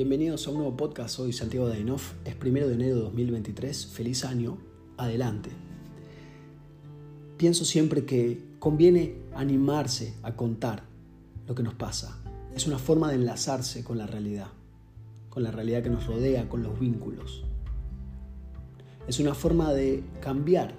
[0.00, 1.16] Bienvenidos a un nuevo podcast.
[1.16, 2.14] Soy Santiago Dainoff.
[2.24, 3.84] Es primero de enero de 2023.
[3.88, 4.56] Feliz año.
[4.96, 5.50] Adelante.
[7.36, 10.84] Pienso siempre que conviene animarse a contar
[11.46, 12.18] lo que nos pasa.
[12.56, 14.46] Es una forma de enlazarse con la realidad,
[15.28, 17.44] con la realidad que nos rodea, con los vínculos.
[19.06, 20.72] Es una forma de cambiar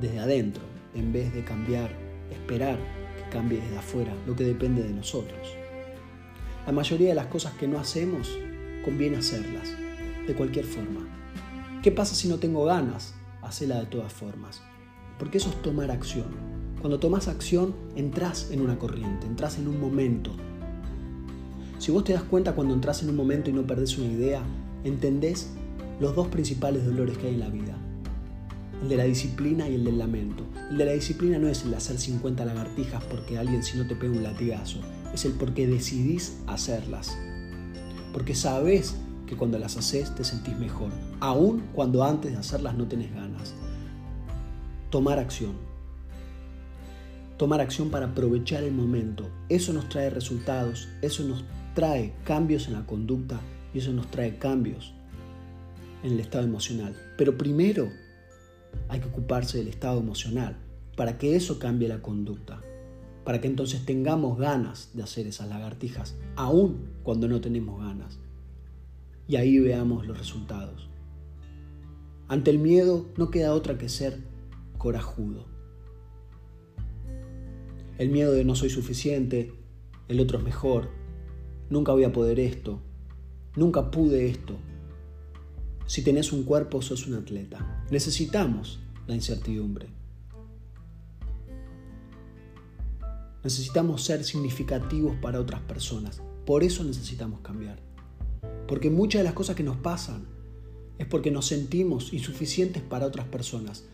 [0.00, 0.62] desde adentro,
[0.94, 1.94] en vez de cambiar,
[2.30, 2.78] esperar
[3.18, 5.61] que cambie desde afuera, lo que depende de nosotros.
[6.64, 8.38] La mayoría de las cosas que no hacemos
[8.84, 9.68] conviene hacerlas,
[10.28, 11.00] de cualquier forma.
[11.82, 13.14] ¿Qué pasa si no tengo ganas?
[13.42, 14.62] Hacela de todas formas.
[15.18, 16.28] Porque eso es tomar acción.
[16.80, 20.30] Cuando tomas acción, entras en una corriente, entras en un momento.
[21.80, 24.40] Si vos te das cuenta cuando entras en un momento y no perdés una idea,
[24.84, 25.50] entendés
[25.98, 27.76] los dos principales dolores que hay en la vida.
[28.84, 30.44] El de la disciplina y el del lamento.
[30.70, 33.96] El de la disciplina no es el hacer 50 lagartijas porque alguien si no te
[33.96, 34.78] pega un latigazo
[35.12, 37.16] es el porque decidís hacerlas.
[38.12, 38.96] Porque sabes
[39.26, 43.54] que cuando las haces te sentís mejor, aun cuando antes de hacerlas no tenés ganas.
[44.90, 45.52] Tomar acción.
[47.36, 49.28] Tomar acción para aprovechar el momento.
[49.48, 53.40] Eso nos trae resultados, eso nos trae cambios en la conducta
[53.74, 54.92] y eso nos trae cambios
[56.02, 56.94] en el estado emocional.
[57.16, 57.90] Pero primero
[58.88, 60.56] hay que ocuparse del estado emocional
[60.96, 62.60] para que eso cambie la conducta
[63.24, 68.18] para que entonces tengamos ganas de hacer esas lagartijas, aun cuando no tenemos ganas.
[69.28, 70.88] Y ahí veamos los resultados.
[72.28, 74.18] Ante el miedo no queda otra que ser
[74.78, 75.46] corajudo.
[77.98, 79.52] El miedo de no soy suficiente,
[80.08, 80.90] el otro es mejor,
[81.70, 82.80] nunca voy a poder esto,
[83.54, 84.56] nunca pude esto.
[85.86, 87.86] Si tenés un cuerpo, sos un atleta.
[87.90, 90.01] Necesitamos la incertidumbre.
[93.44, 96.22] Necesitamos ser significativos para otras personas.
[96.46, 97.80] Por eso necesitamos cambiar.
[98.68, 100.26] Porque muchas de las cosas que nos pasan
[100.98, 103.84] es porque nos sentimos insuficientes para otras personas.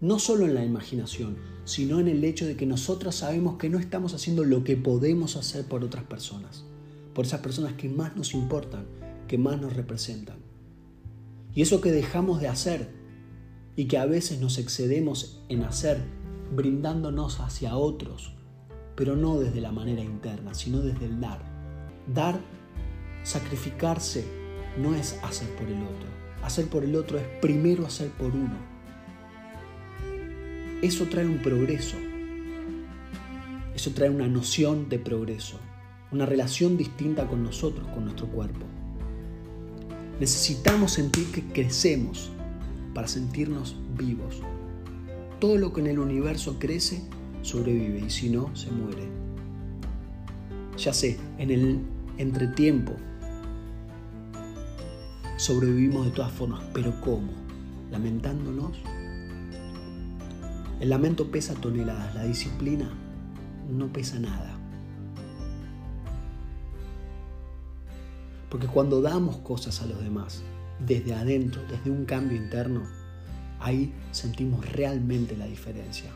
[0.00, 3.78] No solo en la imaginación, sino en el hecho de que nosotros sabemos que no
[3.78, 6.64] estamos haciendo lo que podemos hacer por otras personas.
[7.14, 8.86] Por esas personas que más nos importan,
[9.26, 10.38] que más nos representan.
[11.54, 12.88] Y eso que dejamos de hacer
[13.76, 16.00] y que a veces nos excedemos en hacer
[16.54, 18.37] brindándonos hacia otros
[18.98, 21.38] pero no desde la manera interna, sino desde el dar.
[22.12, 22.40] Dar,
[23.22, 24.24] sacrificarse,
[24.76, 26.08] no es hacer por el otro.
[26.42, 28.56] Hacer por el otro es primero hacer por uno.
[30.82, 31.96] Eso trae un progreso.
[33.72, 35.60] Eso trae una noción de progreso,
[36.10, 38.66] una relación distinta con nosotros, con nuestro cuerpo.
[40.18, 42.32] Necesitamos sentir que crecemos
[42.94, 44.42] para sentirnos vivos.
[45.38, 47.04] Todo lo que en el universo crece
[47.42, 49.08] sobrevive y si no, se muere.
[50.76, 51.80] Ya sé, en el
[52.18, 52.92] entretiempo
[55.36, 57.32] sobrevivimos de todas formas, pero ¿cómo?
[57.90, 58.78] ¿Lamentándonos?
[60.80, 62.90] El lamento pesa toneladas, la disciplina
[63.68, 64.56] no pesa nada.
[68.48, 70.42] Porque cuando damos cosas a los demás,
[70.84, 72.82] desde adentro, desde un cambio interno,
[73.60, 76.10] ahí sentimos realmente la diferencia.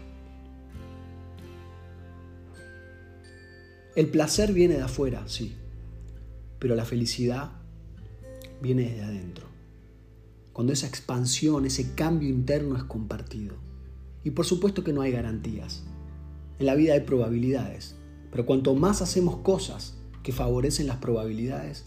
[3.94, 5.54] El placer viene de afuera, sí,
[6.58, 7.53] pero la felicidad
[8.62, 9.47] viene desde adentro.
[10.54, 13.56] Cuando esa expansión, ese cambio interno es compartido.
[14.25, 15.82] Y por supuesto que no hay garantías.
[16.58, 17.97] En la vida hay probabilidades,
[18.30, 21.84] pero cuanto más hacemos cosas que favorecen las probabilidades,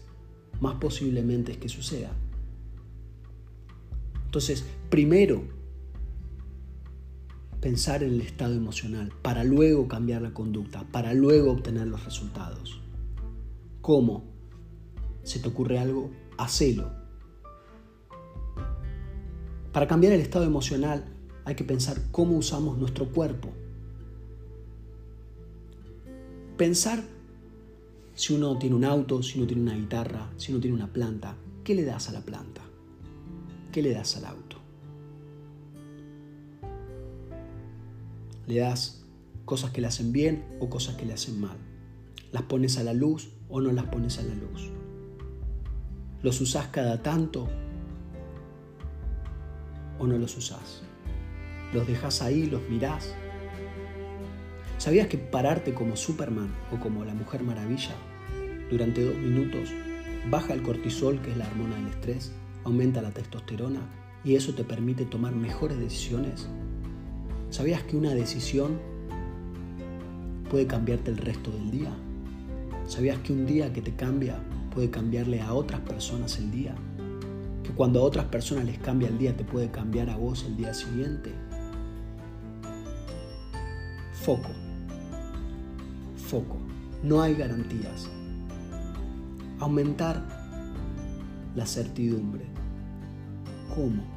[0.60, 2.12] más posiblemente es que suceda.
[4.26, 5.42] Entonces, primero
[7.66, 12.80] pensar en el estado emocional para luego cambiar la conducta, para luego obtener los resultados.
[13.80, 14.22] ¿Cómo?
[15.24, 16.12] ¿Se te ocurre algo?
[16.38, 16.92] Hacelo.
[19.72, 21.06] Para cambiar el estado emocional
[21.44, 23.48] hay que pensar cómo usamos nuestro cuerpo.
[26.56, 27.02] Pensar
[28.14, 31.34] si uno tiene un auto, si uno tiene una guitarra, si uno tiene una planta,
[31.64, 32.60] ¿qué le das a la planta?
[33.72, 34.45] ¿Qué le das al auto?
[38.46, 39.04] Le das
[39.44, 41.56] cosas que le hacen bien o cosas que le hacen mal.
[42.32, 44.70] Las pones a la luz o no las pones a la luz.
[46.22, 47.48] Los usás cada tanto
[49.98, 50.82] o no los usás.
[51.72, 53.14] Los dejas ahí, los mirás.
[54.78, 57.94] ¿Sabías que pararte como Superman o como la Mujer Maravilla
[58.70, 59.70] durante dos minutos
[60.30, 62.32] baja el cortisol, que es la hormona del estrés,
[62.64, 63.80] aumenta la testosterona
[64.24, 66.48] y eso te permite tomar mejores decisiones?
[67.56, 68.78] ¿Sabías que una decisión
[70.50, 71.90] puede cambiarte el resto del día?
[72.86, 74.38] ¿Sabías que un día que te cambia
[74.74, 76.74] puede cambiarle a otras personas el día,
[77.64, 80.58] que cuando a otras personas les cambia el día te puede cambiar a vos el
[80.58, 81.32] día siguiente.
[84.12, 84.50] Foco,
[86.28, 86.58] foco,
[87.02, 88.06] no hay garantías.
[89.60, 90.22] Aumentar
[91.54, 92.44] la certidumbre.
[93.74, 94.15] ¿Cómo?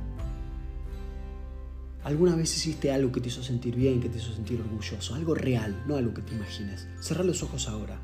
[2.03, 5.15] ¿Alguna vez hiciste algo que te hizo sentir bien, que te hizo sentir orgulloso?
[5.15, 6.87] Algo real, no algo que te imagines.
[7.01, 7.99] Cerra los ojos ahora.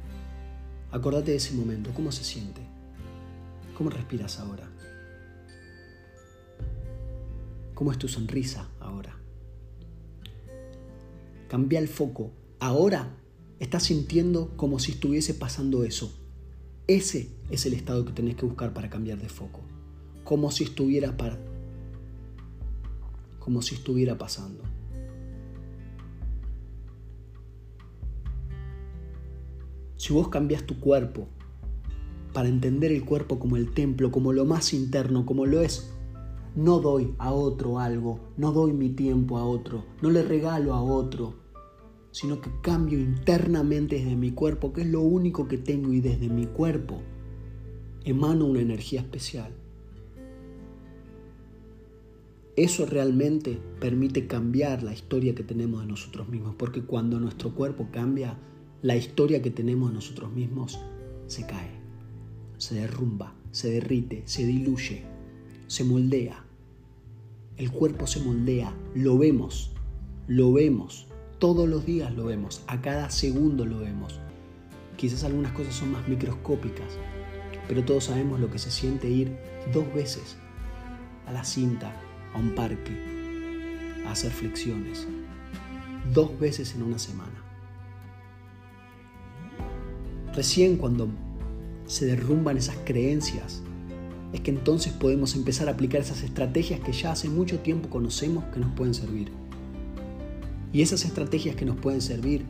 [0.91, 1.91] Acordate de ese momento.
[1.93, 2.61] ¿Cómo se siente?
[3.77, 4.69] ¿Cómo respiras ahora?
[7.73, 9.17] ¿Cómo es tu sonrisa ahora?
[11.49, 12.31] Cambia el foco.
[12.59, 13.15] Ahora
[13.59, 16.13] estás sintiendo como si estuviese pasando eso.
[16.87, 19.61] Ese es el estado que tenés que buscar para cambiar de foco.
[20.23, 21.17] Como si estuviera
[23.45, 24.63] como si estuviera pasando.
[29.97, 31.27] Si vos cambias tu cuerpo
[32.33, 35.93] para entender el cuerpo como el templo, como lo más interno, como lo es,
[36.55, 40.81] no doy a otro algo, no doy mi tiempo a otro, no le regalo a
[40.81, 41.35] otro,
[42.09, 46.29] sino que cambio internamente desde mi cuerpo, que es lo único que tengo y desde
[46.29, 46.99] mi cuerpo
[48.05, 49.53] emano una energía especial.
[52.55, 57.89] Eso realmente permite cambiar la historia que tenemos de nosotros mismos, porque cuando nuestro cuerpo
[57.91, 58.37] cambia,
[58.81, 60.79] la historia que tenemos de nosotros mismos
[61.27, 61.71] se cae,
[62.57, 65.03] se derrumba, se derrite, se diluye,
[65.67, 66.45] se moldea.
[67.57, 69.71] El cuerpo se moldea, lo vemos,
[70.27, 71.07] lo vemos,
[71.39, 74.21] todos los días lo vemos, a cada segundo lo vemos.
[74.95, 76.97] Quizás algunas cosas son más microscópicas,
[77.67, 79.35] pero todos sabemos lo que se siente ir
[79.73, 80.37] dos veces
[81.25, 81.93] a la cinta
[82.35, 82.91] a un parque
[84.05, 85.07] a hacer flexiones
[86.13, 87.31] dos veces en una semana.
[90.35, 91.07] Recién cuando
[91.87, 93.61] se derrumban esas creencias,
[94.33, 98.43] es que entonces podemos empezar a aplicar esas estrategias que ya hace mucho tiempo conocemos
[98.53, 99.31] que nos pueden servir.
[100.73, 102.45] Y esas estrategias que nos pueden servir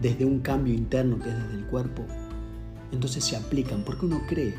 [0.00, 2.04] desde un cambio interno que es desde el cuerpo,
[2.90, 4.54] entonces se aplican porque uno cree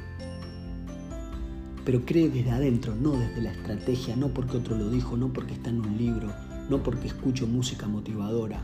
[1.86, 5.54] pero cree desde adentro, no desde la estrategia, no porque otro lo dijo, no porque
[5.54, 6.34] está en un libro,
[6.70, 8.62] no porque escucho música motivadora,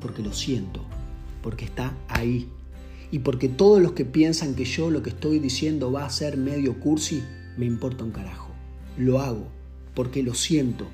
[0.00, 0.80] porque lo siento,
[1.42, 2.48] porque está ahí.
[3.12, 6.36] Y porque todos los que piensan que yo lo que estoy diciendo va a ser
[6.36, 7.22] medio cursi,
[7.58, 8.52] me importa un carajo.
[8.96, 9.48] Lo hago,
[9.94, 10.86] porque lo siento.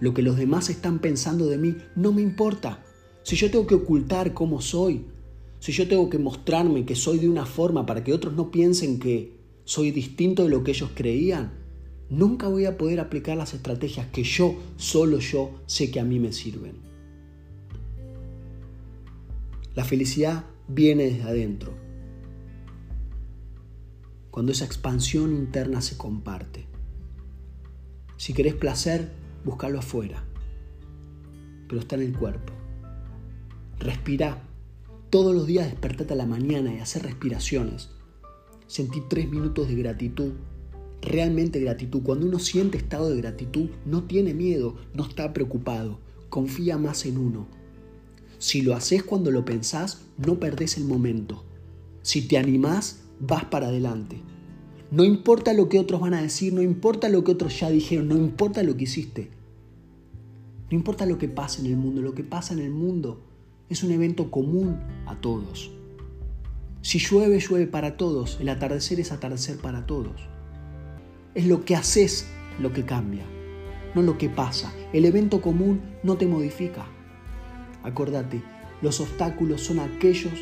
[0.00, 2.82] Lo que los demás están pensando de mí no me importa.
[3.24, 5.04] Si yo tengo que ocultar cómo soy,
[5.58, 8.98] si yo tengo que mostrarme que soy de una forma para que otros no piensen
[8.98, 11.52] que soy distinto de lo que ellos creían,
[12.10, 16.18] nunca voy a poder aplicar las estrategias que yo, solo yo, sé que a mí
[16.18, 16.76] me sirven.
[19.74, 21.72] La felicidad viene desde adentro,
[24.30, 26.66] cuando esa expansión interna se comparte.
[28.16, 29.12] Si querés placer,
[29.44, 30.24] búscalo afuera,
[31.68, 32.52] pero está en el cuerpo.
[33.78, 34.48] Respira.
[35.10, 37.90] Todos los días despertate a la mañana y hacer respiraciones
[38.72, 40.32] sentí tres minutos de gratitud.
[41.02, 42.02] Realmente gratitud.
[42.02, 45.98] Cuando uno siente estado de gratitud, no tiene miedo, no está preocupado,
[46.30, 47.46] confía más en uno.
[48.38, 51.44] Si lo haces cuando lo pensás, no perdés el momento.
[52.00, 54.16] Si te animás, vas para adelante.
[54.90, 58.08] No importa lo que otros van a decir, no importa lo que otros ya dijeron,
[58.08, 59.28] no importa lo que hiciste.
[60.70, 63.20] No importa lo que pasa en el mundo, lo que pasa en el mundo
[63.68, 65.70] es un evento común a todos.
[66.82, 68.38] Si llueve, llueve para todos.
[68.40, 70.28] El atardecer es atardecer para todos.
[71.34, 72.26] Es lo que haces
[72.58, 73.24] lo que cambia,
[73.94, 74.72] no lo que pasa.
[74.92, 76.86] El evento común no te modifica.
[77.84, 78.42] Acordate,
[78.82, 80.32] los obstáculos son aquellos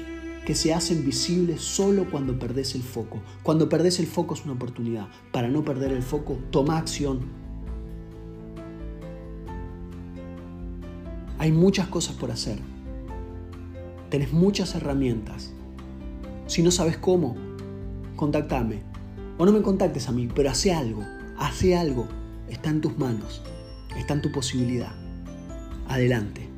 [0.47, 3.21] que se hacen visibles solo cuando perdés el foco.
[3.43, 5.09] Cuando perdés el foco es una oportunidad.
[5.33, 7.21] Para no perder el foco, toma acción.
[11.39, 12.59] Hay muchas cosas por hacer.
[14.09, 15.53] Tenés muchas herramientas.
[16.51, 17.37] Si no sabes cómo,
[18.17, 18.83] contactame.
[19.39, 21.05] O no me contactes a mí, pero hace algo.
[21.39, 22.09] Hace algo.
[22.49, 23.41] Está en tus manos.
[23.97, 24.91] Está en tu posibilidad.
[25.87, 26.50] Adelante.